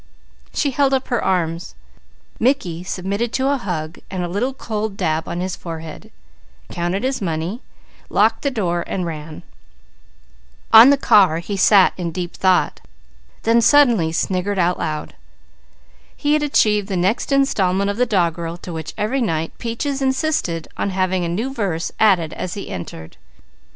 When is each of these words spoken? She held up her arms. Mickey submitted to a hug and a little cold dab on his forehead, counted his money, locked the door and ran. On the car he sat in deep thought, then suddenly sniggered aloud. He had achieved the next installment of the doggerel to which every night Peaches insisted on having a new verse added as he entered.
She 0.51 0.71
held 0.71 0.95
up 0.95 1.09
her 1.09 1.23
arms. 1.23 1.75
Mickey 2.39 2.83
submitted 2.83 3.31
to 3.33 3.49
a 3.51 3.57
hug 3.57 3.99
and 4.09 4.23
a 4.23 4.27
little 4.27 4.51
cold 4.55 4.97
dab 4.97 5.27
on 5.27 5.41
his 5.41 5.55
forehead, 5.55 6.11
counted 6.71 7.03
his 7.03 7.21
money, 7.21 7.61
locked 8.09 8.41
the 8.41 8.49
door 8.49 8.83
and 8.87 9.05
ran. 9.05 9.43
On 10.73 10.89
the 10.89 10.97
car 10.97 11.37
he 11.37 11.55
sat 11.55 11.93
in 11.97 12.09
deep 12.11 12.33
thought, 12.35 12.81
then 13.43 13.61
suddenly 13.61 14.11
sniggered 14.11 14.57
aloud. 14.57 15.13
He 16.17 16.33
had 16.33 16.41
achieved 16.41 16.87
the 16.87 16.97
next 16.97 17.31
installment 17.31 17.91
of 17.91 17.97
the 17.97 18.07
doggerel 18.07 18.57
to 18.63 18.73
which 18.73 18.95
every 18.97 19.21
night 19.21 19.55
Peaches 19.59 20.01
insisted 20.01 20.67
on 20.77 20.89
having 20.89 21.23
a 21.23 21.29
new 21.29 21.53
verse 21.53 21.91
added 21.99 22.33
as 22.33 22.55
he 22.55 22.71
entered. 22.71 23.17